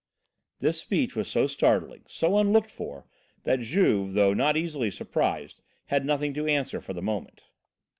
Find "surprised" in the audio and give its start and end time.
4.89-5.61